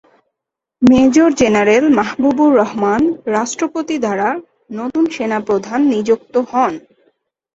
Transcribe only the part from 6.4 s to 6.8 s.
হন।